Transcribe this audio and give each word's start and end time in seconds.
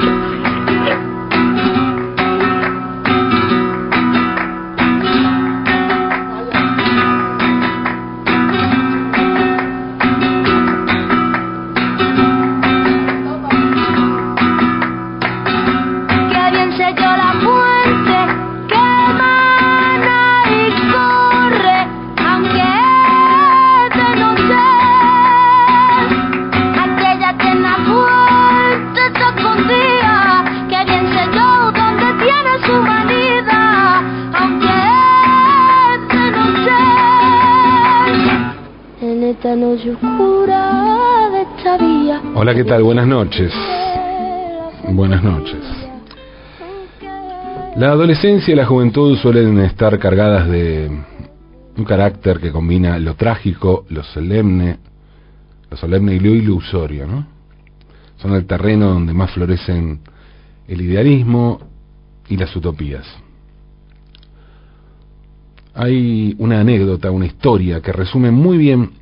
Thank 0.00 0.26
you. 0.26 0.31
Hola, 42.34 42.54
¿qué 42.54 42.64
tal? 42.64 42.82
Buenas 42.82 43.06
noches. 43.06 43.52
Buenas 44.88 45.22
noches. 45.22 45.60
La 47.76 47.92
adolescencia 47.92 48.52
y 48.52 48.56
la 48.56 48.66
juventud 48.66 49.16
suelen 49.16 49.58
estar 49.60 49.98
cargadas 49.98 50.48
de 50.48 50.90
un 51.76 51.84
carácter 51.84 52.38
que 52.40 52.52
combina 52.52 52.98
lo 52.98 53.14
trágico, 53.14 53.86
lo 53.88 54.02
solemne, 54.02 54.78
lo 55.70 55.76
solemne 55.78 56.14
y 56.14 56.20
lo 56.20 56.30
ilusorio, 56.30 57.06
¿no? 57.06 57.26
Son 58.18 58.34
el 58.34 58.44
terreno 58.44 58.90
donde 58.90 59.14
más 59.14 59.30
florecen 59.30 60.00
el 60.68 60.80
idealismo 60.82 61.60
y 62.28 62.36
las 62.36 62.54
utopías. 62.54 63.06
Hay 65.74 66.36
una 66.38 66.60
anécdota, 66.60 67.10
una 67.10 67.24
historia 67.24 67.80
que 67.80 67.92
resume 67.92 68.30
muy 68.30 68.58
bien 68.58 69.01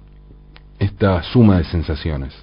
esta 0.80 1.22
suma 1.22 1.58
de 1.58 1.64
sensaciones. 1.64 2.34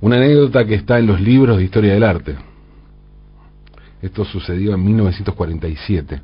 Una 0.00 0.16
anécdota 0.16 0.64
que 0.64 0.74
está 0.74 0.98
en 0.98 1.06
los 1.06 1.20
libros 1.20 1.58
de 1.58 1.64
historia 1.64 1.92
del 1.92 2.02
arte. 2.02 2.36
Esto 4.00 4.24
sucedió 4.24 4.74
en 4.74 4.84
1947. 4.84 6.22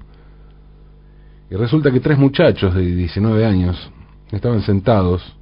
Y 1.50 1.55
resulta 1.55 1.90
que 1.92 2.00
tres 2.00 2.18
muchachos 2.18 2.74
de 2.74 2.82
19 2.82 3.44
años 3.44 3.90
estaban 4.32 4.62
sentados 4.62 5.36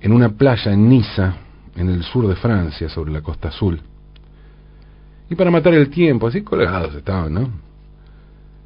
en 0.00 0.12
una 0.12 0.28
playa 0.28 0.72
en 0.72 0.88
Niza, 0.88 1.34
en 1.74 1.88
el 1.88 2.04
sur 2.04 2.28
de 2.28 2.36
Francia, 2.36 2.88
sobre 2.88 3.10
la 3.10 3.22
costa 3.22 3.48
azul. 3.48 3.80
Y 5.28 5.34
para 5.34 5.50
matar 5.50 5.74
el 5.74 5.88
tiempo, 5.88 6.28
así 6.28 6.42
colgados 6.42 6.94
estaban, 6.94 7.34
¿no? 7.34 7.50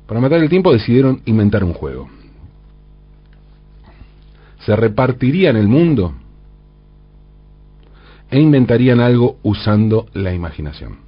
Para 0.06 0.20
matar 0.20 0.40
el 0.40 0.48
tiempo 0.50 0.72
decidieron 0.72 1.22
inventar 1.24 1.64
un 1.64 1.72
juego 1.72 2.17
se 4.60 4.76
repartirían 4.76 5.56
el 5.56 5.68
mundo 5.68 6.14
e 8.30 8.40
inventarían 8.40 9.00
algo 9.00 9.38
usando 9.42 10.06
la 10.12 10.34
imaginación. 10.34 10.98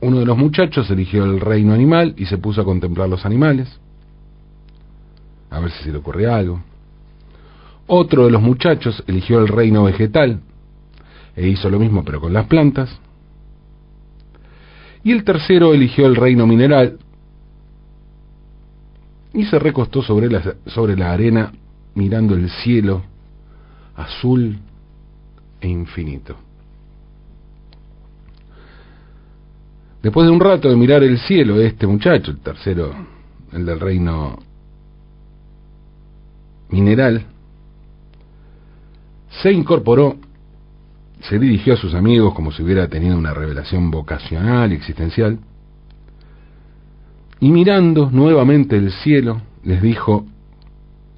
Uno 0.00 0.18
de 0.18 0.26
los 0.26 0.36
muchachos 0.36 0.90
eligió 0.90 1.24
el 1.24 1.40
reino 1.40 1.72
animal 1.72 2.14
y 2.16 2.26
se 2.26 2.38
puso 2.38 2.60
a 2.60 2.64
contemplar 2.64 3.08
los 3.08 3.24
animales, 3.24 3.78
a 5.50 5.60
ver 5.60 5.70
si 5.70 5.84
se 5.84 5.92
le 5.92 5.98
ocurría 5.98 6.36
algo. 6.36 6.60
Otro 7.86 8.24
de 8.24 8.30
los 8.30 8.42
muchachos 8.42 9.04
eligió 9.06 9.38
el 9.40 9.48
reino 9.48 9.84
vegetal 9.84 10.40
e 11.36 11.46
hizo 11.48 11.68
lo 11.70 11.78
mismo 11.78 12.04
pero 12.04 12.20
con 12.20 12.32
las 12.32 12.46
plantas. 12.46 12.90
Y 15.04 15.12
el 15.12 15.24
tercero 15.24 15.74
eligió 15.74 16.06
el 16.06 16.16
reino 16.16 16.46
mineral 16.46 16.98
y 19.34 19.44
se 19.44 19.58
recostó 19.58 20.02
sobre 20.02 20.28
la, 20.30 20.54
sobre 20.66 20.96
la 20.96 21.12
arena 21.12 21.52
mirando 21.94 22.34
el 22.34 22.50
cielo 22.50 23.02
azul 23.96 24.58
e 25.60 25.68
infinito. 25.68 26.36
Después 30.02 30.26
de 30.26 30.32
un 30.32 30.40
rato 30.40 30.68
de 30.68 30.76
mirar 30.76 31.02
el 31.04 31.18
cielo, 31.18 31.60
este 31.60 31.86
muchacho, 31.86 32.32
el 32.32 32.38
tercero, 32.38 32.92
el 33.52 33.64
del 33.64 33.78
reino 33.78 34.36
mineral, 36.70 37.24
se 39.42 39.52
incorporó, 39.52 40.16
se 41.20 41.38
dirigió 41.38 41.74
a 41.74 41.76
sus 41.76 41.94
amigos 41.94 42.34
como 42.34 42.50
si 42.50 42.62
hubiera 42.62 42.88
tenido 42.88 43.16
una 43.16 43.32
revelación 43.32 43.90
vocacional 43.90 44.72
y 44.72 44.74
existencial, 44.74 45.38
y 47.42 47.50
mirando 47.50 48.08
nuevamente 48.08 48.76
el 48.76 48.92
cielo, 48.92 49.42
les 49.64 49.82
dijo 49.82 50.24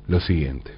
lo 0.09 0.21
siguiente. 0.21 0.71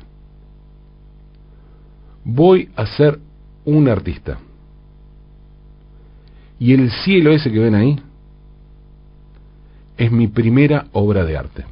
Voy 2.25 2.69
a 2.75 2.85
ser 2.85 3.21
un 3.65 3.89
artista. 3.89 4.41
Y 6.59 6.73
el 6.73 6.91
cielo 6.91 7.31
ese 7.31 7.53
que 7.53 7.61
ven 7.61 7.77
ahí 7.77 7.97
es 9.97 10.11
mi 10.11 10.27
primera 10.27 10.87
obra 10.91 11.25
de 11.25 11.37
arte. 11.37 11.65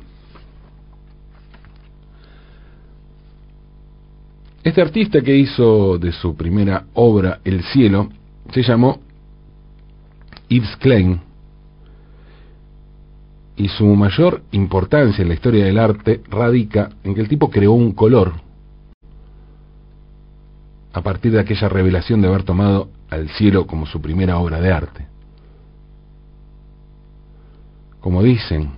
Este 4.63 4.83
artista 4.83 5.21
que 5.21 5.37
hizo 5.37 5.99
de 5.99 6.13
su 6.13 6.37
primera 6.37 6.85
obra 6.95 7.41
El 7.43 7.65
cielo 7.65 8.09
se 8.53 8.63
llamó 8.63 9.01
Yves 10.49 10.77
Klein 10.77 11.34
y 13.57 13.69
su 13.69 13.87
mayor 13.87 14.43
importancia 14.51 15.23
en 15.23 15.29
la 15.29 15.35
historia 15.35 15.65
del 15.65 15.79
arte 15.79 16.23
radica 16.29 16.91
en 17.05 17.15
que 17.15 17.21
el 17.21 17.29
tipo 17.29 17.51
creó 17.51 17.73
un 17.73 17.93
color 17.93 18.33
a 20.93 21.01
partir 21.03 21.33
de 21.33 21.41
aquella 21.41 21.69
revelación 21.69 22.21
de 22.21 22.29
haber 22.29 22.45
tomado 22.45 22.89
al 23.11 23.29
cielo 23.31 23.67
como 23.67 23.87
su 23.87 24.01
primera 24.01 24.39
obra 24.39 24.61
de 24.61 24.73
arte. 24.73 25.07
Como 28.01 28.23
dicen 28.23 28.71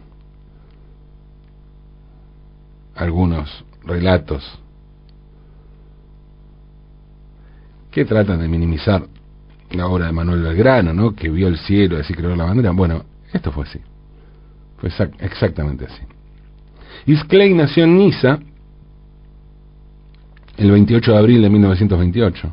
algunos 2.95 3.65
relatos 3.85 4.59
que 7.91 8.05
tratan 8.05 8.41
de 8.41 8.49
minimizar 8.49 9.07
la 9.71 9.87
obra 9.87 10.07
de 10.07 10.13
Manuel 10.13 10.43
Belgrano, 10.43 10.95
¿no? 10.95 11.15
que 11.15 11.29
vio 11.29 11.49
el 11.49 11.59
cielo 11.59 11.99
así 11.99 12.15
creó 12.15 12.35
la 12.37 12.45
bandera. 12.45 12.71
Bueno, 12.71 13.05
esto 13.33 13.53
fue 13.53 13.65
así. 13.65 13.81
Fue 14.79 14.91
exactamente 15.21 15.87
así. 15.87 16.03
Isclay 17.07 17.55
nació 17.55 17.85
en 17.85 17.99
Niza 17.99 18.39
el 20.57 20.71
28 20.71 21.13
de 21.13 21.19
abril 21.19 21.43
de 21.43 21.51
1928. 21.51 22.53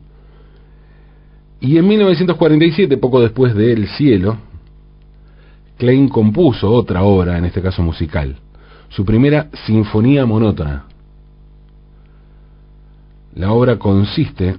Y 1.62 1.78
en 1.78 1.88
1947, 1.88 2.98
poco 2.98 3.22
después 3.22 3.56
de 3.56 3.72
El 3.72 3.88
Cielo, 3.88 4.38
Klein 5.78 6.10
compuso 6.10 6.72
otra 6.72 7.04
obra, 7.04 7.38
en 7.38 7.46
este 7.46 7.62
caso 7.62 7.82
musical, 7.82 8.36
su 8.90 9.06
primera 9.06 9.50
Sinfonía 9.66 10.26
Monótona. 10.26 10.86
La 13.36 13.52
obra 13.52 13.80
consiste 13.80 14.58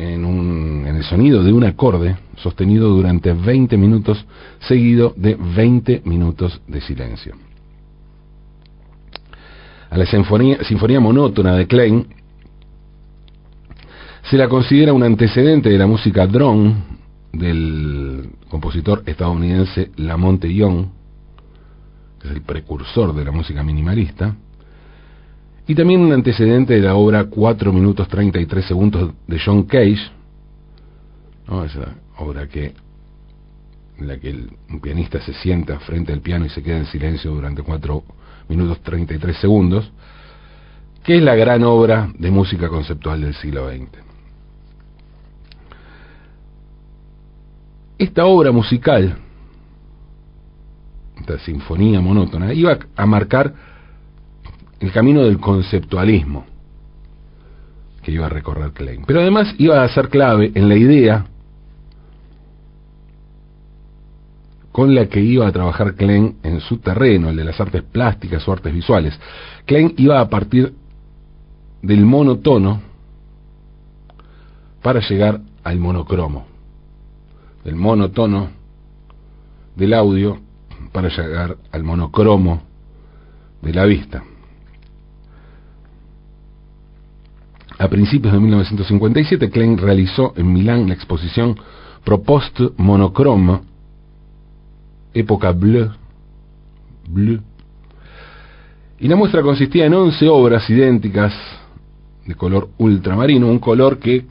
en, 0.00 0.86
el 0.86 1.04
sonido 1.04 1.42
de 1.42 1.52
un 1.52 1.64
acorde 1.64 2.16
sostenido 2.36 2.88
durante 2.88 3.32
20 3.32 3.76
minutos, 3.76 4.24
seguido 4.60 5.12
de 5.16 5.36
20 5.36 6.02
minutos 6.04 6.60
de 6.66 6.80
silencio. 6.80 7.34
A 9.90 9.98
la 9.98 10.06
sinfonía, 10.06 10.62
sinfonía 10.64 11.00
monótona 11.00 11.54
de 11.56 11.66
Klein 11.66 12.06
se 14.22 14.36
la 14.36 14.48
considera 14.48 14.92
un 14.92 15.02
antecedente 15.02 15.68
de 15.68 15.78
la 15.78 15.86
música 15.86 16.26
drone 16.26 16.76
del 17.32 18.30
compositor 18.48 19.02
estadounidense 19.06 19.90
Lamonte 19.96 20.52
Young, 20.52 20.86
que 22.20 22.28
es 22.28 22.34
el 22.34 22.42
precursor 22.42 23.14
de 23.14 23.24
la 23.24 23.32
música 23.32 23.62
minimalista, 23.62 24.36
y 25.70 25.74
también 25.76 26.00
un 26.00 26.12
antecedente 26.12 26.74
de 26.74 26.80
la 26.80 26.96
obra 26.96 27.26
4 27.26 27.72
minutos 27.72 28.08
33 28.08 28.64
segundos 28.64 29.12
de 29.28 29.38
John 29.38 29.62
Cage, 29.62 30.10
esa 31.64 31.94
obra 32.18 32.48
que 32.48 32.74
en 33.96 34.08
la 34.08 34.18
que 34.18 34.30
el, 34.30 34.50
un 34.68 34.80
pianista 34.80 35.20
se 35.20 35.32
sienta 35.32 35.78
frente 35.78 36.12
al 36.12 36.22
piano 36.22 36.44
y 36.44 36.48
se 36.48 36.60
queda 36.60 36.78
en 36.78 36.86
silencio 36.86 37.30
durante 37.30 37.62
4 37.62 38.02
minutos 38.48 38.80
33 38.80 39.36
segundos, 39.36 39.92
que 41.04 41.18
es 41.18 41.22
la 41.22 41.36
gran 41.36 41.62
obra 41.62 42.10
de 42.18 42.32
música 42.32 42.68
conceptual 42.68 43.20
del 43.20 43.34
siglo 43.34 43.70
XX. 43.70 43.90
Esta 47.96 48.26
obra 48.26 48.50
musical, 48.50 49.18
esta 51.20 51.38
sinfonía 51.38 52.00
monótona, 52.00 52.52
iba 52.52 52.76
a 52.96 53.06
marcar 53.06 53.69
el 54.80 54.92
camino 54.92 55.22
del 55.22 55.38
conceptualismo. 55.38 56.46
que 58.02 58.12
iba 58.12 58.26
a 58.26 58.30
recorrer 58.30 58.72
Klein. 58.72 59.04
Pero 59.06 59.20
además 59.20 59.54
iba 59.58 59.84
a 59.84 59.88
ser 59.90 60.08
clave 60.08 60.52
en 60.54 60.70
la 60.70 60.74
idea 60.74 61.26
con 64.72 64.94
la 64.94 65.04
que 65.06 65.20
iba 65.20 65.46
a 65.46 65.52
trabajar 65.52 65.96
Klein 65.96 66.36
en 66.42 66.60
su 66.60 66.78
terreno, 66.78 67.28
el 67.28 67.36
de 67.36 67.44
las 67.44 67.60
artes 67.60 67.82
plásticas 67.82 68.48
o 68.48 68.52
artes 68.52 68.72
visuales. 68.72 69.20
Klein 69.66 69.92
iba 69.98 70.18
a 70.18 70.30
partir 70.30 70.72
del 71.82 72.06
monotono 72.06 72.80
para 74.80 75.00
llegar 75.00 75.42
al 75.62 75.78
monocromo, 75.78 76.46
del 77.64 77.74
monotono 77.74 78.48
del 79.76 79.92
audio 79.92 80.38
para 80.92 81.08
llegar 81.08 81.58
al 81.70 81.82
monocromo 81.82 82.62
de 83.60 83.74
la 83.74 83.84
vista. 83.84 84.22
A 87.80 87.88
principios 87.88 88.34
de 88.34 88.40
1957, 88.40 89.48
Klein 89.48 89.78
realizó 89.78 90.34
en 90.36 90.52
Milán 90.52 90.86
la 90.86 90.92
exposición 90.92 91.56
Propost 92.04 92.60
Monochrome, 92.76 93.60
época 95.14 95.50
bleu, 95.52 95.88
bleu, 97.08 97.40
y 98.98 99.08
la 99.08 99.16
muestra 99.16 99.40
consistía 99.40 99.86
en 99.86 99.94
11 99.94 100.28
obras 100.28 100.68
idénticas 100.68 101.32
de 102.26 102.34
color 102.34 102.68
ultramarino, 102.76 103.46
un 103.46 103.58
color 103.58 103.98
que, 103.98 104.26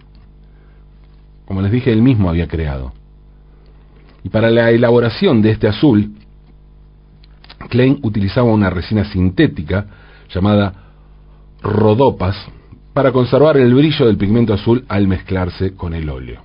como 1.46 1.64
les 1.64 1.72
dije, 1.72 1.92
él 1.92 2.04
mismo 2.04 2.30
había 2.30 2.48
creado. 2.48 2.94
Y 4.24 4.30
para 4.30 4.52
la 4.52 4.70
elaboración 4.70 5.42
de 5.42 5.50
este 5.50 5.68
azul, 5.68 6.14
Klein 7.68 7.98
utilizaba 8.04 8.54
una 8.54 8.70
resina 8.70 9.06
sintética 9.06 9.88
llamada 10.32 10.94
rodopas 11.64 12.38
para 13.00 13.14
conservar 13.14 13.56
el 13.56 13.74
brillo 13.74 14.08
del 14.08 14.18
pigmento 14.18 14.54
azul 14.54 14.84
al 14.90 15.08
mezclarse 15.08 15.74
con 15.74 15.94
el 15.94 16.10
óleo. 16.10 16.42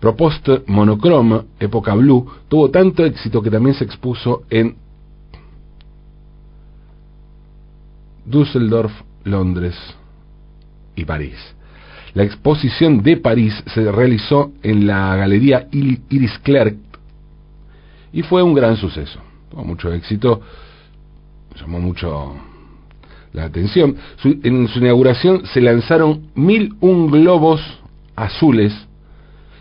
Propost 0.00 0.48
Monochrome, 0.66 1.42
época 1.58 1.92
blue, 1.92 2.26
tuvo 2.48 2.70
tanto 2.70 3.04
éxito 3.04 3.42
que 3.42 3.50
también 3.50 3.74
se 3.74 3.84
expuso 3.84 4.44
en 4.48 4.76
Düsseldorf, 8.24 8.92
Londres 9.24 9.76
y 10.96 11.04
París. 11.04 11.36
La 12.14 12.22
exposición 12.22 13.02
de 13.02 13.18
París 13.18 13.62
se 13.74 13.92
realizó 13.92 14.52
en 14.62 14.86
la 14.86 15.16
Galería 15.16 15.68
Iris 15.70 16.38
Clerc 16.38 16.78
y 18.10 18.22
fue 18.22 18.42
un 18.42 18.54
gran 18.54 18.78
suceso. 18.78 19.20
Tuvo 19.50 19.64
mucho 19.64 19.92
éxito, 19.92 20.40
llamó 21.60 21.78
mucho 21.78 22.49
la 23.32 23.44
atención. 23.44 23.96
en 24.24 24.68
su 24.68 24.78
inauguración 24.78 25.46
se 25.46 25.60
lanzaron 25.60 26.28
mil 26.34 26.74
un 26.80 27.10
globos 27.10 27.60
azules 28.16 28.72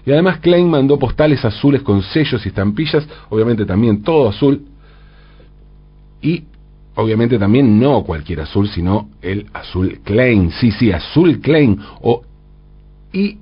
y 0.10 0.12
además 0.12 0.40
Klein 0.40 0.68
mandó 0.68 0.98
postales 0.98 1.46
azules 1.46 1.84
con 1.84 2.02
sellos 2.02 2.44
y 2.44 2.50
estampillas, 2.50 3.08
obviamente 3.30 3.64
también 3.64 4.02
todo 4.02 4.30
azul 4.30 4.66
y 6.20 6.46
obviamente 6.96 7.38
también 7.38 7.80
no 7.80 8.04
cualquier 8.04 8.42
azul, 8.42 8.68
sino 8.70 9.10
el 9.22 9.46
azul 9.54 10.00
Klein, 10.04 10.50
sí, 10.52 10.72
sí, 10.72 10.92
azul 10.92 11.40
Klein 11.42 11.80
o 12.02 12.24
IKB, 13.14 13.38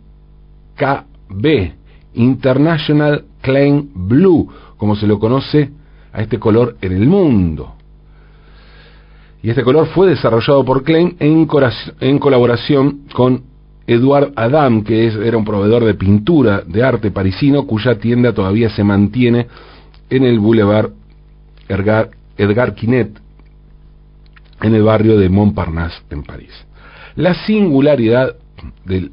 International 2.15 3.23
Klein 3.41 3.89
Blue, 3.93 4.49
como 4.75 4.97
se 4.97 5.07
lo 5.07 5.19
conoce 5.19 5.71
a 6.11 6.21
este 6.21 6.37
color 6.37 6.75
en 6.81 6.91
el 6.91 7.07
mundo. 7.07 7.76
Y 9.41 9.49
este 9.49 9.63
color 9.63 9.87
fue 9.87 10.07
desarrollado 10.07 10.65
por 10.65 10.83
Klein 10.83 11.15
en, 11.19 11.45
colaboración 12.19 13.01
con 13.13 13.43
Edouard 13.85 14.33
Adam, 14.35 14.83
que 14.83 15.07
era 15.07 15.37
un 15.37 15.45
proveedor 15.45 15.85
de 15.85 15.93
pintura 15.93 16.63
de 16.65 16.83
arte 16.83 17.11
parisino, 17.11 17.65
cuya 17.67 17.99
tienda 17.99 18.33
todavía 18.33 18.69
se 18.69 18.83
mantiene 18.83 19.47
en 20.09 20.23
el 20.23 20.39
Boulevard 20.39 20.91
Edgar, 21.69 22.75
Quinet, 22.75 23.19
en 24.61 24.75
el 24.75 24.83
barrio 24.83 25.17
de 25.17 25.29
Montparnasse, 25.29 26.01
en 26.09 26.23
París. 26.23 26.51
La 27.15 27.33
singularidad 27.45 28.35
del 28.85 29.11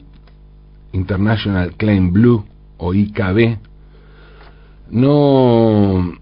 International 0.92 1.74
Claim 1.76 2.12
Blue 2.12 2.44
o 2.78 2.94
IKB 2.94 3.58
no, 4.90 6.14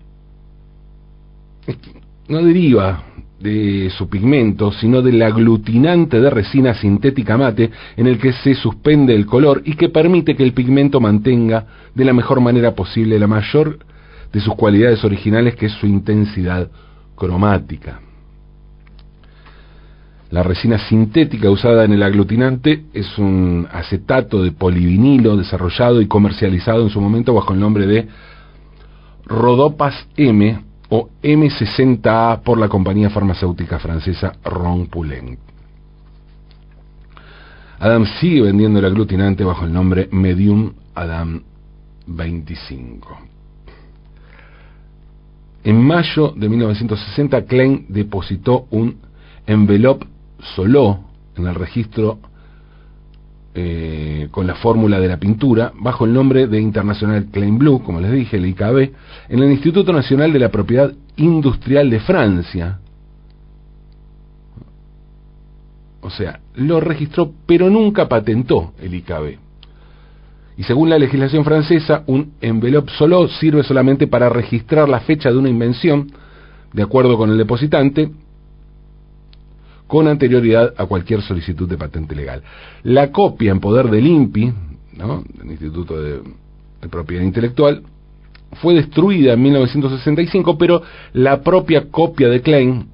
no 2.29 2.43
deriva 2.43 3.05
de 3.43 3.91
su 3.97 4.09
pigmento, 4.09 4.73
sino 4.73 5.03
del 5.03 5.21
aglutinante 5.23 6.21
de 6.21 6.31
resina 6.31 6.75
sintética 6.75 7.37
mate 7.37 7.71
en 7.97 8.07
el 8.07 8.19
que 8.19 8.33
se 8.33 8.55
suspende 8.55 9.15
el 9.15 9.27
color 9.27 9.63
y 9.65 9.75
que 9.75 9.89
permite 9.89 10.37
que 10.37 10.45
el 10.45 10.53
pigmento 10.53 11.01
mantenga 11.01 11.67
de 11.95 12.05
la 12.05 12.13
mejor 12.13 12.41
manera 12.41 12.75
posible 12.75 13.19
la 13.19 13.27
mayor 13.27 13.79
de 14.33 14.41
sus 14.41 14.55
cualidades 14.55 15.05
originales, 15.05 15.57
que 15.57 15.67
es 15.67 15.73
su 15.73 15.87
intensidad 15.87 16.71
cromática. 17.15 18.01
La 20.31 20.43
resina 20.43 20.79
sintética 20.79 21.51
usada 21.51 21.85
en 21.85 21.93
el 21.93 22.03
aglutinante 22.03 22.85
es 22.95 23.19
un 23.19 23.69
acetato 23.71 24.43
de 24.43 24.53
polivinilo 24.53 25.37
desarrollado 25.37 26.01
y 26.01 26.07
comercializado 26.07 26.83
en 26.83 26.89
su 26.89 27.03
momento 27.03 27.35
bajo 27.35 27.53
el 27.53 27.61
nombre 27.61 27.87
de 27.87 28.09
Rodopas 29.27 30.09
M 30.17 30.72
o 30.95 31.09
M60A 31.23 32.43
por 32.43 32.59
la 32.59 32.69
compañía 32.69 33.09
farmacéutica 33.09 33.79
francesa 33.79 34.35
Ronpulent. 34.45 35.39
Adam 37.79 38.05
sigue 38.21 38.43
vendiendo 38.43 38.79
el 38.79 38.85
aglutinante 38.85 39.43
bajo 39.43 39.65
el 39.65 39.73
nombre 39.73 40.11
Medium 40.13 40.75
Adam 40.95 41.43
25. 42.07 43.19
En 45.65 45.83
mayo 45.83 46.35
de 46.37 46.49
1960, 46.51 47.43
Klein 47.47 47.87
depositó 47.89 48.67
un 48.71 48.99
envelope 49.47 50.07
Soló 50.55 51.01
en 51.37 51.47
el 51.47 51.55
registro 51.55 52.19
eh, 53.55 54.29
con 54.31 54.47
la 54.47 54.55
fórmula 54.55 54.99
de 54.99 55.09
la 55.09 55.19
pintura 55.19 55.73
bajo 55.79 56.07
el 56.07 56.15
nombre 56.15 56.47
de 56.47 56.59
International 56.59 57.27
Claim 57.31 57.59
Blue, 57.59 57.83
como 57.83 58.01
les 58.01 58.11
dije, 58.13 58.39
el 58.39 58.47
IKB, 58.47 58.93
en 59.29 59.39
el 59.43 59.51
Instituto 59.51 59.93
Nacional 59.93 60.33
de 60.33 60.39
la 60.39 60.51
Propiedad 60.51 60.93
Industrial 61.17 61.91
de 61.91 62.01
Francia. 62.01 62.79
O 66.01 66.11
sea, 66.11 66.41
lo 66.55 66.81
registró, 66.81 67.33
pero 67.47 67.69
nunca 67.69 68.09
patentó 68.09 68.73
el 68.81 68.95
IKB. 68.95 69.39
Y 70.57 70.63
según 70.65 70.91
la 70.91 70.99
legislación 70.99 71.45
francesa, 71.45 72.05
un 72.07 72.33
envelope 72.41 72.91
solo 72.97 73.29
sirve 73.29 73.63
solamente 73.63 74.07
para 74.07 74.29
registrar 74.29 74.89
la 74.89 75.01
fecha 75.01 75.31
de 75.31 75.37
una 75.37 75.49
invención, 75.49 76.11
de 76.73 76.83
acuerdo 76.83 77.17
con 77.17 77.31
el 77.31 77.39
depositante, 77.39 78.11
con 79.93 80.09
anterioridad 80.09 80.73
a 80.79 80.87
cualquier 80.87 81.21
solicitud 81.21 81.69
de 81.69 81.77
patente 81.77 82.17
legal. 82.17 82.43
La 82.83 83.13
copia 83.13 83.53
en 83.53 83.61
poder 83.61 83.91
del 83.91 84.07
INPI, 84.07 84.51
¿no? 84.97 85.23
del 85.23 85.51
Instituto 85.51 86.01
de, 86.01 86.23
Propiedad 86.89 87.23
Intelectual, 87.23 87.83
fue 88.63 88.73
destruida 88.73 89.35
en 89.35 89.43
1965, 89.43 90.57
pero 90.57 90.83
la 91.13 91.43
propia 91.43 91.91
copia 91.91 92.31
de 92.31 92.41
Klein, 92.41 92.87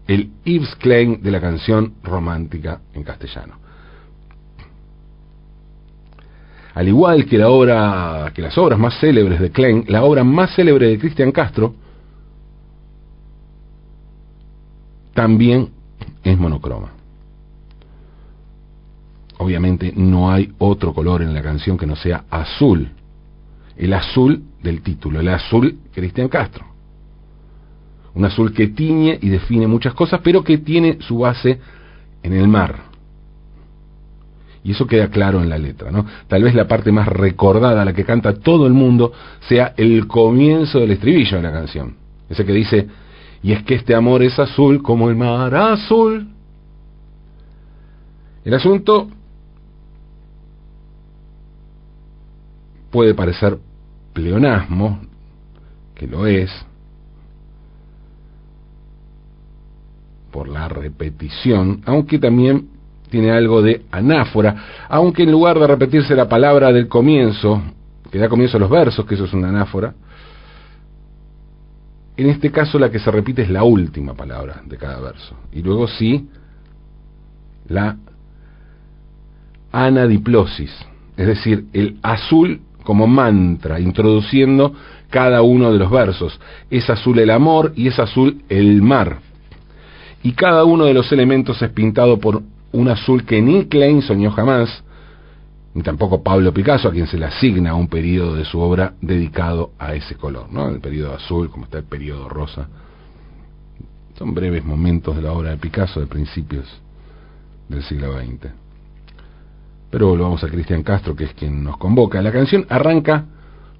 El 0.06 0.30
Yves 0.44 0.74
Klein 0.76 1.22
de 1.22 1.30
la 1.30 1.40
canción 1.40 1.94
romántica 2.02 2.80
en 2.94 3.04
castellano. 3.04 3.56
Al 6.74 6.88
igual 6.88 7.26
que 7.26 7.36
la 7.36 7.50
obra, 7.50 8.32
que 8.34 8.40
las 8.40 8.56
obras 8.56 8.78
más 8.78 8.98
célebres 8.98 9.38
de 9.38 9.50
Klein, 9.50 9.84
la 9.88 10.02
obra 10.04 10.24
más 10.24 10.54
célebre 10.54 10.88
de 10.88 10.98
Cristian 10.98 11.30
Castro 11.30 11.74
también 15.14 15.70
es 16.22 16.38
monocroma. 16.38 16.92
Obviamente 19.38 19.92
no 19.96 20.30
hay 20.30 20.52
otro 20.58 20.92
color 20.94 21.22
en 21.22 21.34
la 21.34 21.42
canción 21.42 21.76
que 21.76 21.86
no 21.86 21.96
sea 21.96 22.24
azul. 22.30 22.90
El 23.76 23.92
azul 23.92 24.42
del 24.62 24.82
título, 24.82 25.20
el 25.20 25.28
azul 25.28 25.78
Cristian 25.92 26.28
Castro. 26.28 26.66
Un 28.14 28.24
azul 28.24 28.52
que 28.52 28.68
tiñe 28.68 29.18
y 29.20 29.30
define 29.30 29.66
muchas 29.66 29.94
cosas, 29.94 30.20
pero 30.22 30.44
que 30.44 30.58
tiene 30.58 30.98
su 31.00 31.18
base 31.18 31.58
en 32.22 32.34
el 32.34 32.46
mar. 32.46 32.92
Y 34.64 34.72
eso 34.72 34.86
queda 34.86 35.08
claro 35.08 35.42
en 35.42 35.48
la 35.48 35.58
letra, 35.58 35.90
¿no? 35.90 36.06
Tal 36.28 36.44
vez 36.44 36.54
la 36.54 36.68
parte 36.68 36.92
más 36.92 37.08
recordada, 37.08 37.84
la 37.84 37.94
que 37.94 38.04
canta 38.04 38.34
todo 38.34 38.66
el 38.66 38.74
mundo, 38.74 39.12
sea 39.48 39.74
el 39.76 40.06
comienzo 40.06 40.78
del 40.78 40.92
estribillo 40.92 41.38
de 41.38 41.42
la 41.42 41.52
canción. 41.52 41.96
Ese 42.28 42.44
que 42.44 42.52
dice, 42.52 42.86
y 43.42 43.52
es 43.52 43.62
que 43.64 43.74
este 43.74 43.94
amor 43.94 44.22
es 44.22 44.38
azul 44.38 44.82
como 44.82 45.10
el 45.10 45.16
mar 45.16 45.54
azul. 45.54 46.28
El 48.44 48.54
asunto 48.54 49.08
puede 52.90 53.14
parecer 53.14 53.58
pleonasmo, 54.12 55.00
que 55.94 56.06
lo 56.06 56.26
es, 56.26 56.50
por 60.30 60.48
la 60.48 60.68
repetición, 60.68 61.82
aunque 61.86 62.18
también 62.18 62.68
tiene 63.10 63.30
algo 63.30 63.60
de 63.60 63.82
anáfora, 63.90 64.86
aunque 64.88 65.24
en 65.24 65.32
lugar 65.32 65.58
de 65.58 65.66
repetirse 65.66 66.14
la 66.14 66.28
palabra 66.28 66.72
del 66.72 66.88
comienzo, 66.88 67.60
que 68.10 68.18
da 68.18 68.28
comienzo 68.28 68.56
a 68.56 68.60
los 68.60 68.70
versos, 68.70 69.04
que 69.04 69.14
eso 69.14 69.24
es 69.24 69.32
una 69.32 69.48
anáfora, 69.48 69.94
en 72.16 72.28
este 72.28 72.50
caso 72.50 72.78
la 72.78 72.90
que 72.90 72.98
se 72.98 73.10
repite 73.10 73.42
es 73.42 73.50
la 73.50 73.64
última 73.64 74.14
palabra 74.14 74.62
de 74.66 74.76
cada 74.76 75.00
verso, 75.00 75.36
y 75.52 75.62
luego 75.62 75.88
sí 75.88 76.28
la 77.68 77.96
anadiplosis, 79.72 80.70
es 81.16 81.26
decir, 81.26 81.66
el 81.72 81.98
azul 82.02 82.60
como 82.82 83.06
mantra, 83.06 83.80
introduciendo 83.80 84.74
cada 85.10 85.42
uno 85.42 85.72
de 85.72 85.78
los 85.78 85.90
versos. 85.90 86.38
Es 86.70 86.88
azul 86.90 87.18
el 87.18 87.30
amor 87.30 87.72
y 87.76 87.88
es 87.88 87.98
azul 87.98 88.42
el 88.48 88.82
mar. 88.82 89.18
Y 90.22 90.32
cada 90.32 90.64
uno 90.64 90.84
de 90.84 90.94
los 90.94 91.10
elementos 91.12 91.60
es 91.62 91.70
pintado 91.70 92.18
por 92.18 92.42
un 92.72 92.88
azul 92.88 93.24
que 93.24 93.40
ni 93.40 93.66
Klein 93.66 94.02
soñó 94.02 94.30
jamás, 94.30 94.82
ni 95.74 95.82
tampoco 95.82 96.22
Pablo 96.22 96.52
Picasso, 96.52 96.88
a 96.88 96.92
quien 96.92 97.06
se 97.06 97.16
le 97.16 97.26
asigna 97.26 97.74
un 97.74 97.88
periodo 97.88 98.34
de 98.34 98.44
su 98.44 98.60
obra 98.60 98.94
dedicado 99.00 99.70
a 99.78 99.94
ese 99.94 100.16
color, 100.16 100.52
¿no? 100.52 100.68
El 100.68 100.80
periodo 100.80 101.14
azul, 101.14 101.50
como 101.50 101.64
está 101.64 101.78
el 101.78 101.84
periodo 101.84 102.28
rosa. 102.28 102.68
Son 104.18 104.34
breves 104.34 104.64
momentos 104.64 105.16
de 105.16 105.22
la 105.22 105.32
obra 105.32 105.50
de 105.50 105.56
Picasso 105.56 106.00
de 106.00 106.06
principios 106.06 106.66
del 107.68 107.82
siglo 107.82 108.12
XX. 108.18 108.52
Pero 109.90 110.08
volvamos 110.08 110.44
a 110.44 110.48
Cristian 110.48 110.82
Castro, 110.82 111.16
que 111.16 111.24
es 111.24 111.34
quien 111.34 111.64
nos 111.64 111.78
convoca. 111.78 112.20
La 112.20 112.32
canción 112.32 112.66
arranca 112.68 113.24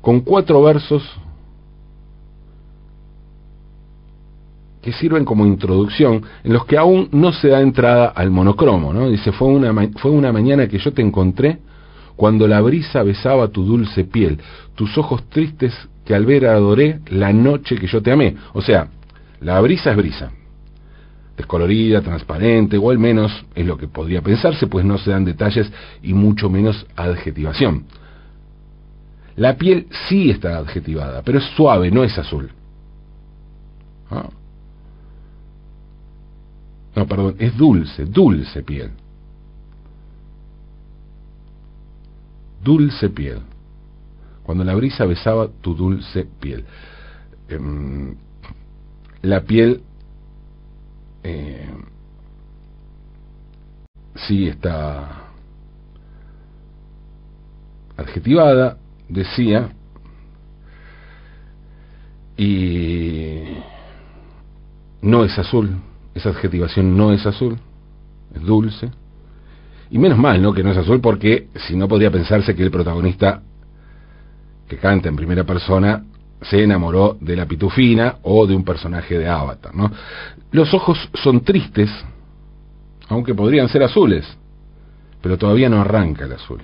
con 0.01 0.21
cuatro 0.21 0.63
versos 0.63 1.03
que 4.81 4.93
sirven 4.93 5.25
como 5.25 5.47
introducción, 5.47 6.23
en 6.43 6.53
los 6.53 6.65
que 6.65 6.77
aún 6.77 7.09
no 7.13 7.33
se 7.33 7.49
da 7.49 7.61
entrada 7.61 8.07
al 8.07 8.31
monocromo, 8.31 8.93
¿no? 8.93 9.09
Dice, 9.11 9.31
fue 9.31 9.49
una, 9.49 9.73
fue 9.99 10.11
una 10.11 10.33
mañana 10.33 10.67
que 10.67 10.79
yo 10.79 10.93
te 10.93 11.03
encontré 11.03 11.61
cuando 12.17 12.47
la 12.47 12.61
brisa 12.61 13.03
besaba 13.03 13.49
tu 13.49 13.65
dulce 13.65 14.05
piel, 14.05 14.39
tus 14.75 14.97
ojos 14.99 15.29
tristes 15.29 15.75
que 16.05 16.15
al 16.15 16.27
ver 16.27 16.47
adoré 16.47 17.01
la 17.11 17.33
noche 17.33 17.77
que 17.77 17.87
yo 17.87 18.03
te 18.03 18.13
amé. 18.13 18.37
O 18.53 18.63
sea, 18.63 18.89
la 19.41 19.61
brisa 19.61 19.91
es 19.91 19.97
brisa, 19.97 20.31
descolorida, 21.37 22.01
transparente, 22.01 22.77
o 22.77 22.91
al 22.91 22.99
menos 22.99 23.45
es 23.55 23.67
lo 23.67 23.77
que 23.77 23.89
podría 23.89 24.23
pensarse, 24.23 24.67
pues 24.67 24.85
no 24.85 24.99
se 24.99 25.11
dan 25.11 25.25
detalles 25.25 25.71
y 26.03 26.15
mucho 26.15 26.49
menos 26.49 26.87
adjetivación. 26.97 27.85
La 29.37 29.57
piel 29.57 29.87
sí 30.09 30.31
está 30.31 30.59
adjetivada, 30.59 31.23
pero 31.23 31.39
es 31.39 31.45
suave, 31.57 31.91
no 31.91 32.05
es 32.05 32.17
azul. 32.19 32.51
¿Ah? 34.11 34.29
No, 36.95 37.07
perdón, 37.07 37.37
es 37.39 37.57
dulce, 37.57 38.05
dulce 38.05 38.63
piel. 38.63 38.91
Dulce 42.63 43.09
piel. 43.11 43.41
Cuando 44.43 44.65
la 44.65 44.75
brisa 44.75 45.05
besaba 45.05 45.49
tu 45.61 45.75
dulce 45.75 46.27
piel. 46.41 46.65
Em, 47.49 48.15
la 49.23 49.41
piel 49.41 49.83
eh, 51.23 51.71
sí 54.15 54.49
está 54.49 55.23
adjetivada, 57.97 58.79
decía, 59.09 59.71
y 62.37 63.43
no 65.01 65.25
es 65.25 65.39
azul, 65.39 65.77
esa 66.15 66.31
adjetivación 66.31 66.97
no 66.97 67.13
es 67.13 67.25
azul, 67.27 67.59
es 68.35 68.43
dulce. 68.43 68.91
Y 69.93 69.99
menos 69.99 70.17
mal, 70.17 70.41
¿no? 70.41 70.55
Que 70.55 70.63
no 70.63 70.71
es 70.71 70.79
azul 70.79 71.03
porque 71.03 71.49
si 71.67 71.77
no 71.77 71.87
podría 71.87 72.11
pensarse 72.11 72.57
que 72.57 72.63
el 72.63 72.71
protagonista 72.71 73.43
que 74.67 74.79
canta 74.79 75.11
en 75.11 75.17
primera 75.17 75.45
persona 75.45 76.03
se 76.41 76.63
enamoró 76.63 77.19
de 77.21 77.37
la 77.37 77.45
pitufina 77.45 78.17
o 78.23 78.47
de 78.47 78.57
un 78.57 78.65
personaje 78.65 79.19
de 79.19 79.29
Avatar. 79.29 79.73
Los 80.51 80.73
ojos 80.73 80.99
son 81.23 81.43
tristes, 81.43 81.91
aunque 83.09 83.35
podrían 83.35 83.69
ser 83.69 83.83
azules, 83.83 84.27
pero 85.21 85.37
todavía 85.37 85.69
no 85.69 85.83
arranca 85.83 86.25
el 86.25 86.33
azul. 86.33 86.63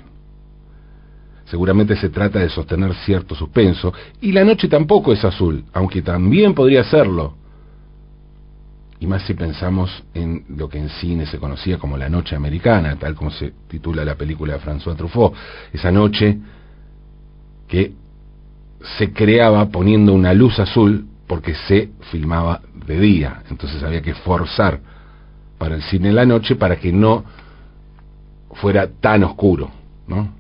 Seguramente 1.45 1.97
se 1.97 2.09
trata 2.09 2.39
de 2.39 2.49
sostener 2.49 2.95
cierto 2.95 3.35
suspenso, 3.35 3.93
y 4.23 4.33
la 4.33 4.43
noche 4.43 4.69
tampoco 4.69 5.13
es 5.13 5.23
azul, 5.23 5.65
aunque 5.75 6.01
también 6.01 6.55
podría 6.55 6.83
serlo. 6.85 7.35
Y 9.01 9.07
más 9.07 9.23
si 9.23 9.35
pensamos 9.35 10.03
en 10.13 10.45
lo 10.49 10.69
que 10.69 10.79
en 10.79 10.89
cine 10.89 11.27
se 11.27 11.39
conocía 11.39 11.79
como 11.79 11.97
la 11.97 12.09
noche 12.09 12.35
americana, 12.35 12.97
tal 12.97 13.15
como 13.15 13.31
se 13.31 13.53
titula 13.69 14.05
la 14.05 14.17
película 14.17 14.55
de 14.55 14.61
François 14.61 14.97
Truffaut, 14.97 15.35
esa 15.73 15.93
noche 15.93 16.39
que 17.69 17.93
se 18.99 19.13
creaba 19.13 19.67
poniendo 19.69 20.13
una 20.13 20.35
luz 20.35 20.59
azul 20.59 21.07
porque 21.27 21.55
se 21.55 21.91
filmaba 22.11 22.63
de 22.87 22.99
día, 22.99 23.43
entonces 23.51 23.83
había 23.83 24.03
que 24.03 24.15
forzar 24.15 24.81
para 25.59 25.75
el 25.75 25.83
cine 25.83 26.13
la 26.13 26.25
noche 26.25 26.57
para 26.57 26.77
que 26.77 26.93
no 26.93 27.25
fuera 28.55 28.89
tan 28.89 29.25
oscuro, 29.25 29.71
¿no? 30.07 30.33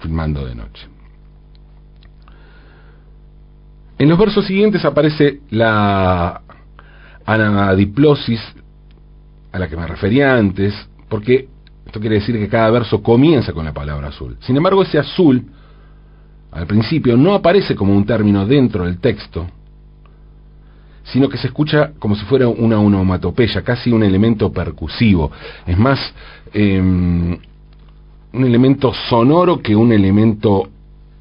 Filmando 0.00 0.46
de 0.46 0.54
noche. 0.54 0.88
En 3.98 4.08
los 4.08 4.18
versos 4.18 4.46
siguientes 4.46 4.84
aparece 4.84 5.40
la 5.50 6.42
anadiplosis 7.34 8.40
a 9.52 9.58
la 9.58 9.68
que 9.68 9.76
me 9.76 9.86
refería 9.86 10.34
antes, 10.34 10.74
porque 11.08 11.48
esto 11.86 12.00
quiere 12.00 12.16
decir 12.16 12.38
que 12.38 12.48
cada 12.48 12.70
verso 12.70 13.02
comienza 13.02 13.52
con 13.52 13.64
la 13.64 13.72
palabra 13.72 14.08
azul. 14.08 14.36
Sin 14.40 14.56
embargo, 14.56 14.82
ese 14.82 14.98
azul 14.98 15.44
al 16.50 16.66
principio 16.66 17.16
no 17.16 17.34
aparece 17.34 17.74
como 17.74 17.94
un 17.94 18.04
término 18.04 18.46
dentro 18.46 18.84
del 18.84 18.98
texto, 18.98 19.46
sino 21.04 21.28
que 21.28 21.38
se 21.38 21.46
escucha 21.46 21.92
como 21.98 22.14
si 22.14 22.24
fuera 22.26 22.48
una 22.48 22.78
onomatopeya, 22.78 23.62
casi 23.62 23.90
un 23.90 24.02
elemento 24.02 24.52
percusivo. 24.52 25.30
Es 25.66 25.78
más, 25.78 25.98
em, 26.52 27.38
un 28.32 28.44
elemento 28.44 28.92
sonoro 29.08 29.60
que 29.60 29.74
un 29.74 29.92
elemento 29.92 30.68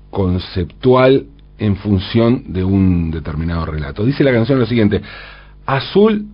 conceptual 0.09 1.25
en 1.57 1.75
función 1.77 2.43
de 2.47 2.63
un 2.63 3.11
determinado 3.11 3.65
relato. 3.65 4.05
Dice 4.05 4.23
la 4.23 4.31
canción 4.31 4.59
lo 4.59 4.65
siguiente, 4.65 5.01
azul, 5.67 6.25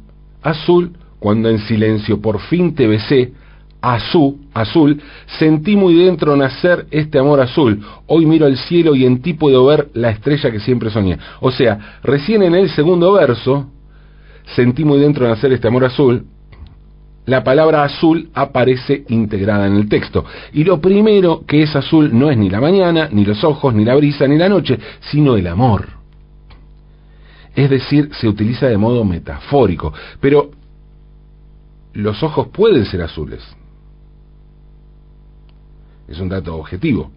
azul, 0.42 0.94
cuando 1.20 1.50
en 1.50 1.60
silencio 1.60 2.22
por 2.22 2.40
fin 2.40 2.74
te 2.76 2.88
besé, 2.88 3.34
azul, 3.82 4.38
azul, 4.54 5.02
sentí 5.40 5.76
muy 5.76 5.96
dentro 5.96 6.38
nacer 6.38 6.86
este 6.92 7.20
amor 7.20 7.42
azul. 7.42 7.82
Hoy 8.08 8.26
miro 8.26 8.46
al 8.46 8.58
cielo 8.58 8.96
y 8.96 9.06
en 9.06 9.22
ti 9.22 9.34
puedo 9.34 9.66
ver 9.66 9.90
la 9.94 10.12
estrella 10.12 10.52
que 10.52 10.60
siempre 10.60 10.90
soñé. 10.90 11.18
O 11.42 11.52
sea, 11.52 12.00
recién 12.04 12.44
en 12.44 12.56
el 12.56 12.70
segundo 12.70 13.12
verso, 13.12 13.70
sentí 14.56 14.86
muy 14.86 15.00
dentro 15.00 15.28
nacer 15.28 15.52
este 15.52 15.68
amor 15.68 15.84
azul, 15.86 16.26
la 17.26 17.44
palabra 17.44 17.84
azul 17.84 18.30
aparece 18.34 19.06
integrada 19.08 19.68
en 19.68 19.78
el 19.78 19.88
texto. 19.88 20.26
Y 20.54 20.64
lo 20.66 20.80
primero 20.80 21.44
que 21.48 21.64
es 21.64 21.76
azul 21.76 22.10
no 22.14 22.30
es 22.30 22.38
ni 22.38 22.50
la 22.50 22.60
mañana, 22.60 23.10
ni 23.12 23.26
los 23.26 23.44
ojos, 23.44 23.74
ni 23.74 23.86
la 23.86 23.96
brisa, 23.96 24.28
ni 24.28 24.38
la 24.38 24.50
noche, 24.50 24.78
sino 25.00 25.38
el 25.38 25.48
amor. 25.48 26.03
Es 27.56 27.70
decir, 27.70 28.10
se 28.14 28.28
utiliza 28.28 28.68
de 28.68 28.78
modo 28.78 29.04
metafórico. 29.04 29.94
Pero 30.20 30.52
los 31.94 32.22
ojos 32.24 32.48
pueden 32.48 32.86
ser 32.86 33.02
azules. 33.02 33.44
Es 36.08 36.20
un 36.20 36.30
dato 36.30 36.56
objetivo. 36.56 37.12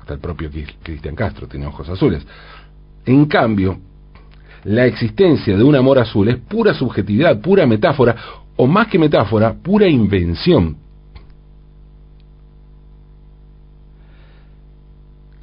Hasta 0.00 0.14
el 0.14 0.20
propio 0.20 0.50
Cristian 0.82 1.14
Castro 1.14 1.48
tiene 1.48 1.66
ojos 1.66 1.88
azules. 1.88 2.26
En 3.06 3.26
cambio, 3.26 3.78
la 4.64 4.86
existencia 4.86 5.56
de 5.56 5.64
un 5.64 5.76
amor 5.76 5.98
azul 5.98 6.28
es 6.28 6.36
pura 6.38 6.72
subjetividad, 6.74 7.40
pura 7.40 7.66
metáfora, 7.66 8.16
o 8.56 8.66
más 8.66 8.88
que 8.88 8.98
metáfora, 8.98 9.54
pura 9.54 9.86
invención. 9.86 10.76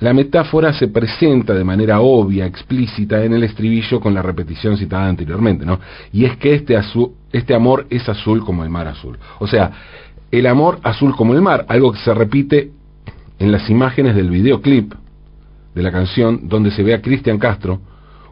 La 0.01 0.13
metáfora 0.13 0.73
se 0.73 0.87
presenta 0.87 1.53
de 1.53 1.63
manera 1.63 2.01
obvia, 2.01 2.47
explícita 2.47 3.23
en 3.23 3.33
el 3.33 3.43
estribillo 3.43 3.99
con 3.99 4.15
la 4.15 4.23
repetición 4.23 4.75
citada 4.75 5.07
anteriormente, 5.07 5.63
¿no? 5.63 5.79
Y 6.11 6.25
es 6.25 6.37
que 6.37 6.55
este, 6.55 6.75
azul, 6.75 7.11
este 7.31 7.53
amor 7.53 7.85
es 7.91 8.09
azul 8.09 8.43
como 8.43 8.63
el 8.63 8.71
mar 8.71 8.87
azul. 8.87 9.19
O 9.37 9.45
sea, 9.45 9.71
el 10.31 10.47
amor 10.47 10.79
azul 10.81 11.15
como 11.15 11.35
el 11.35 11.41
mar, 11.43 11.65
algo 11.69 11.91
que 11.91 11.99
se 11.99 12.15
repite 12.15 12.71
en 13.37 13.51
las 13.51 13.69
imágenes 13.69 14.15
del 14.15 14.31
videoclip 14.31 14.91
de 15.75 15.83
la 15.83 15.91
canción 15.91 16.49
donde 16.49 16.71
se 16.71 16.81
ve 16.81 16.95
a 16.95 17.01
Cristian 17.01 17.37
Castro 17.37 17.79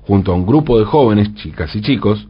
junto 0.02 0.32
a 0.32 0.36
un 0.36 0.48
grupo 0.48 0.80
de 0.80 0.86
jóvenes, 0.86 1.36
chicas 1.36 1.76
y 1.76 1.82
chicos, 1.82 2.28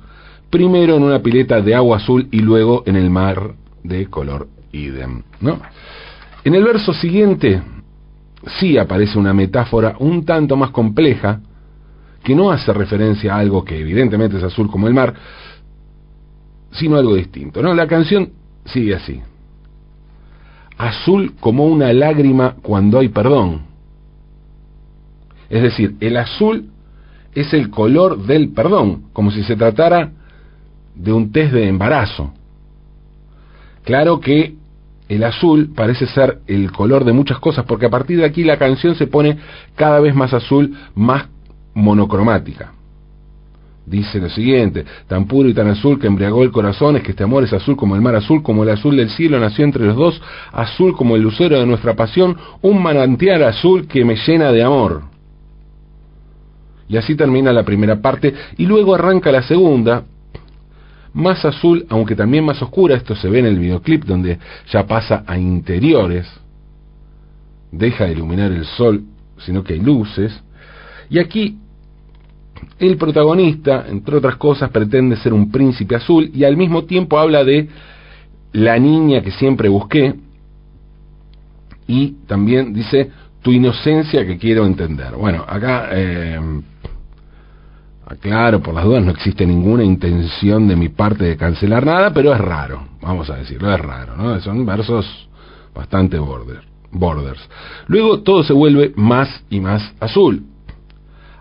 primero 0.49 0.97
en 0.97 1.03
una 1.03 1.19
pileta 1.19 1.61
de 1.61 1.75
agua 1.75 1.95
azul 1.95 2.27
y 2.29 2.39
luego 2.39 2.83
en 2.85 2.97
el 2.97 3.09
mar 3.09 3.53
de 3.83 4.07
color 4.07 4.49
idem, 4.73 5.23
¿no? 5.39 5.61
En 6.43 6.55
el 6.55 6.63
verso 6.65 6.91
siguiente 6.93 7.61
sí 8.59 8.77
aparece 8.77 9.17
una 9.17 9.33
metáfora 9.33 9.95
un 9.99 10.25
tanto 10.25 10.55
más 10.55 10.71
compleja 10.71 11.41
que 12.23 12.35
no 12.35 12.51
hace 12.51 12.73
referencia 12.73 13.33
a 13.33 13.39
algo 13.39 13.63
que 13.63 13.79
evidentemente 13.79 14.37
es 14.37 14.43
azul 14.43 14.69
como 14.69 14.87
el 14.87 14.93
mar, 14.93 15.13
sino 16.71 16.97
algo 16.97 17.15
distinto, 17.15 17.61
¿no? 17.61 17.73
La 17.73 17.87
canción 17.87 18.29
sigue 18.65 18.95
así. 18.95 19.21
Azul 20.77 21.33
como 21.39 21.65
una 21.65 21.91
lágrima 21.93 22.55
cuando 22.61 22.99
hay 22.99 23.09
perdón. 23.09 23.61
Es 25.49 25.61
decir, 25.61 25.95
el 25.99 26.17
azul 26.17 26.69
es 27.33 27.53
el 27.53 27.69
color 27.69 28.23
del 28.25 28.49
perdón, 28.49 29.05
como 29.13 29.31
si 29.31 29.43
se 29.43 29.55
tratara 29.55 30.11
de 30.95 31.11
un 31.11 31.31
test 31.31 31.53
de 31.53 31.67
embarazo. 31.67 32.33
Claro 33.83 34.19
que 34.19 34.55
el 35.09 35.23
azul 35.23 35.71
parece 35.75 36.05
ser 36.05 36.39
el 36.45 36.71
color 36.71 37.03
de 37.03 37.13
muchas 37.13 37.39
cosas, 37.39 37.65
porque 37.65 37.87
a 37.87 37.89
partir 37.89 38.19
de 38.19 38.25
aquí 38.25 38.43
la 38.43 38.57
canción 38.57 38.95
se 38.95 39.07
pone 39.07 39.37
cada 39.75 39.99
vez 39.99 40.13
más 40.13 40.33
azul, 40.33 40.77
más 40.93 41.27
monocromática. 41.73 42.73
Dice 43.87 44.19
lo 44.19 44.29
siguiente, 44.29 44.85
tan 45.07 45.25
puro 45.25 45.49
y 45.49 45.53
tan 45.55 45.67
azul 45.67 45.99
que 45.99 46.05
embriagó 46.05 46.43
el 46.43 46.51
corazón, 46.51 46.95
es 46.95 47.01
que 47.01 47.11
este 47.11 47.23
amor 47.23 47.43
es 47.43 47.51
azul 47.53 47.75
como 47.75 47.95
el 47.95 48.01
mar 48.01 48.15
azul, 48.15 48.43
como 48.43 48.61
el 48.61 48.69
azul 48.69 48.95
del 48.95 49.09
cielo 49.09 49.39
nació 49.39 49.65
entre 49.65 49.83
los 49.83 49.95
dos, 49.95 50.21
azul 50.51 50.95
como 50.95 51.15
el 51.15 51.23
lucero 51.23 51.59
de 51.59 51.65
nuestra 51.65 51.95
pasión, 51.95 52.37
un 52.61 52.81
manantial 52.81 53.43
azul 53.43 53.87
que 53.87 54.05
me 54.05 54.15
llena 54.15 54.51
de 54.51 54.61
amor. 54.61 55.01
Y 56.87 56.97
así 56.97 57.15
termina 57.15 57.51
la 57.51 57.63
primera 57.63 57.99
parte, 57.99 58.31
y 58.57 58.67
luego 58.67 58.93
arranca 58.93 59.31
la 59.31 59.41
segunda, 59.41 60.03
más 61.13 61.43
azul, 61.45 61.85
aunque 61.89 62.15
también 62.15 62.45
más 62.45 62.61
oscura, 62.61 62.95
esto 62.95 63.15
se 63.15 63.29
ve 63.29 63.39
en 63.39 63.45
el 63.45 63.59
videoclip 63.59 64.05
donde 64.05 64.39
ya 64.71 64.85
pasa 64.85 65.23
a 65.25 65.37
interiores, 65.37 66.27
deja 67.71 68.05
de 68.05 68.13
iluminar 68.13 68.51
el 68.51 68.65
sol, 68.65 69.03
sino 69.37 69.63
que 69.63 69.73
hay 69.73 69.79
luces, 69.79 70.41
y 71.09 71.19
aquí 71.19 71.57
el 72.77 72.97
protagonista, 72.97 73.85
entre 73.89 74.17
otras 74.17 74.35
cosas, 74.37 74.69
pretende 74.69 75.17
ser 75.17 75.33
un 75.33 75.51
príncipe 75.51 75.95
azul 75.95 76.29
y 76.33 76.43
al 76.43 76.57
mismo 76.57 76.83
tiempo 76.83 77.17
habla 77.17 77.43
de 77.43 77.67
la 78.53 78.77
niña 78.79 79.21
que 79.21 79.31
siempre 79.31 79.69
busqué. 79.69 80.15
Y 81.87 82.17
también 82.27 82.73
dice 82.73 83.11
tu 83.41 83.51
inocencia 83.51 84.25
que 84.25 84.37
quiero 84.37 84.65
entender. 84.65 85.13
Bueno, 85.15 85.43
acá 85.47 85.89
eh, 85.91 86.39
Claro, 88.17 88.59
por 88.61 88.73
las 88.73 88.85
dudas, 88.85 89.05
no 89.05 89.11
existe 89.11 89.45
ninguna 89.45 89.83
intención 89.83 90.67
de 90.67 90.75
mi 90.75 90.89
parte 90.89 91.25
de 91.25 91.37
cancelar 91.37 91.85
nada, 91.85 92.11
pero 92.11 92.33
es 92.33 92.41
raro, 92.41 92.81
vamos 93.01 93.29
a 93.29 93.35
decirlo, 93.35 93.71
es 93.73 93.79
raro, 93.79 94.17
¿no? 94.17 94.39
Son 94.41 94.65
versos 94.65 95.29
bastante 95.75 96.17
border, 96.17 96.61
borders. 96.91 97.39
Luego 97.87 98.21
todo 98.21 98.43
se 98.43 98.53
vuelve 98.53 98.93
más 98.95 99.43
y 99.49 99.59
más 99.59 99.93
azul. 99.99 100.43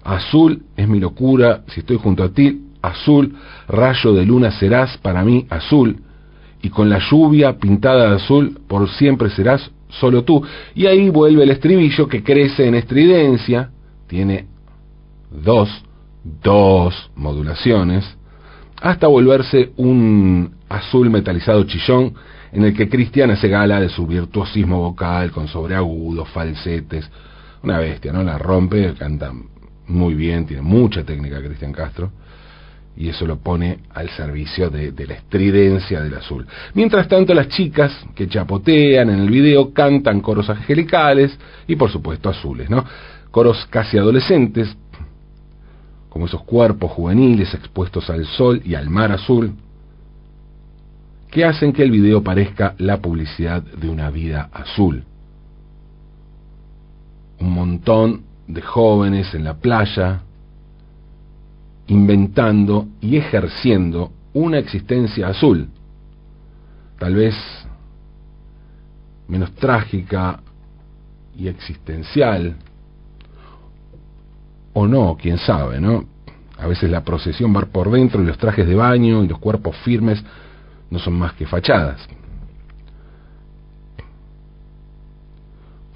Azul 0.05 0.63
es 0.77 0.87
mi 0.87 1.01
locura, 1.01 1.63
si 1.69 1.81
estoy 1.81 1.97
junto 1.97 2.23
a 2.23 2.29
ti, 2.29 2.67
azul, 2.83 3.35
rayo 3.67 4.13
de 4.13 4.27
luna 4.27 4.51
serás 4.51 4.99
para 4.99 5.25
mí 5.25 5.47
azul, 5.49 6.03
y 6.63 6.69
con 6.69 6.91
la 6.91 6.99
lluvia 6.99 7.59
pintada 7.59 8.11
de 8.11 8.17
azul, 8.17 8.61
por 8.69 8.89
siempre 8.91 9.31
serás 9.31 9.71
solo 9.89 10.23
tú. 10.23 10.43
Y 10.75 10.87
ahí 10.87 11.09
vuelve 11.09 11.45
el 11.45 11.51
estribillo 11.51 12.09
que 12.09 12.23
crece 12.23 12.67
en 12.67 12.75
estridencia, 12.75 13.71
tiene 14.07 14.47
dos 15.31 15.69
dos 16.43 17.11
modulaciones, 17.17 18.05
hasta 18.81 19.07
volverse 19.07 19.73
un 19.77 20.55
azul 20.69 21.11
metalizado 21.11 21.65
chillón 21.65 22.15
en 22.53 22.65
el 22.65 22.75
que 22.75 22.89
Cristian 22.89 23.31
hace 23.31 23.49
gala 23.49 23.81
de 23.81 23.89
su 23.89 24.07
virtuosismo 24.07 24.81
vocal 24.81 25.31
con 25.31 25.49
sobreagudos, 25.49 26.29
falsetes, 26.29 27.11
una 27.63 27.79
bestia, 27.79 28.13
¿no? 28.13 28.23
La 28.23 28.39
rompe, 28.39 28.95
canta 28.95 29.33
muy 29.89 30.15
bien, 30.15 30.47
tiene 30.47 30.63
mucha 30.63 31.05
técnica 31.05 31.41
Cristian 31.41 31.73
Castro 31.73 32.13
y 32.97 33.09
eso 33.09 33.27
lo 33.27 33.39
pone 33.39 33.79
al 33.95 34.09
servicio 34.11 34.71
de, 34.71 34.91
de, 34.91 35.07
la 35.07 35.15
estridencia 35.15 36.01
del 36.01 36.15
azul. 36.15 36.45
Mientras 36.75 37.07
tanto, 37.07 37.33
las 37.33 37.49
chicas 37.49 37.93
que 38.15 38.27
chapotean 38.27 39.11
en 39.11 39.21
el 39.21 39.31
video 39.31 39.73
cantan 39.73 40.21
coros 40.21 40.51
angelicales 40.51 41.39
y 41.69 41.77
por 41.77 41.91
supuesto 41.91 42.29
azules, 42.29 42.69
¿no? 42.69 42.85
Coros 43.31 43.67
casi 43.71 43.99
adolescentes, 43.99 44.77
como 46.09 46.27
esos 46.27 46.43
cuerpos 46.43 46.93
juveniles 46.93 47.53
expuestos 47.55 48.09
al 48.11 48.27
sol 48.27 48.63
y 48.65 48.75
al 48.75 48.89
mar 48.89 49.13
azul, 49.13 49.55
que 51.31 51.45
hacen 51.45 51.73
que 51.73 51.83
el 51.83 51.91
video 51.91 52.23
parezca 52.23 52.75
la 52.79 52.99
publicidad 52.99 53.63
de 53.63 53.89
una 53.89 54.11
vida 54.11 54.49
azul. 54.53 55.05
Un 57.41 57.51
montón 57.53 58.23
de 58.47 58.63
jóvenes 58.63 59.35
en 59.35 59.45
la 59.45 59.55
playa, 59.55 60.23
inventando 61.87 62.89
y 63.01 63.17
ejerciendo 63.17 64.13
una 64.33 64.59
existencia 64.59 65.29
azul, 65.29 65.69
tal 66.99 67.15
vez 67.15 67.35
menos 69.29 69.53
trágica 69.55 70.41
y 71.37 71.49
existencial, 71.49 72.57
o 74.79 74.87
no, 74.87 75.17
quién 75.21 75.39
sabe, 75.39 75.81
¿no? 75.81 76.05
A 76.57 76.67
veces 76.67 76.91
la 76.91 77.03
procesión 77.03 77.55
va 77.55 77.63
por 77.63 77.91
dentro 77.91 78.23
y 78.23 78.27
los 78.27 78.39
trajes 78.39 78.67
de 78.67 78.75
baño 78.75 79.25
y 79.25 79.29
los 79.29 79.39
cuerpos 79.39 79.77
firmes 79.79 80.23
no 80.91 80.99
son 80.99 81.15
más 81.15 81.33
que 81.35 81.47
fachadas. 81.47 82.09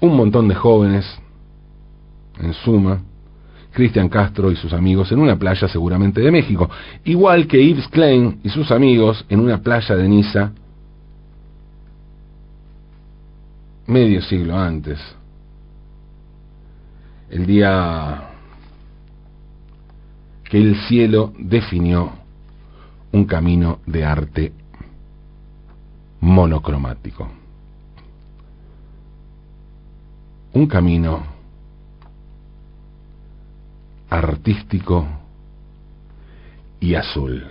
Un 0.01 0.15
montón 0.17 0.47
de 0.49 0.55
jóvenes, 0.55 1.05
en 2.39 2.53
suma, 2.53 3.01
Cristian 3.71 4.09
Castro 4.09 4.51
y 4.51 4.55
sus 4.55 4.73
amigos 4.73 5.11
en 5.11 5.19
una 5.19 5.37
playa 5.37 5.67
seguramente 5.67 6.21
de 6.21 6.31
México, 6.31 6.69
igual 7.05 7.47
que 7.47 7.65
Yves 7.65 7.87
Klein 7.87 8.39
y 8.43 8.49
sus 8.49 8.69
amigos 8.71 9.25
en 9.29 9.39
una 9.39 9.59
playa 9.59 9.95
de 9.95 10.07
Niza 10.07 10.51
medio 13.87 14.21
siglo 14.21 14.57
antes. 14.57 14.99
El 17.29 17.45
día 17.45 18.32
que 20.53 20.59
el 20.59 20.75
cielo 20.87 21.33
definió 21.39 22.11
un 23.11 23.25
camino 23.25 23.79
de 23.87 24.05
arte 24.05 24.53
monocromático. 26.19 27.27
Un 30.53 30.67
camino 30.67 31.23
artístico 34.11 35.07
y 36.79 36.93
azul. 36.93 37.47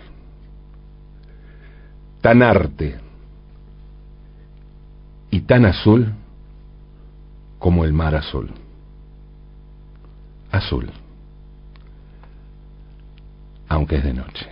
Tan 2.21 2.41
arte 2.41 3.01
y 5.33 5.41
tan 5.41 5.65
azul 5.65 6.13
como 7.59 7.85
el 7.85 7.93
mar 7.93 8.15
azul. 8.15 8.49
Azul, 10.53 10.89
aunque 13.73 13.97
es 13.97 14.05
de 14.05 14.13
noche. 14.13 14.52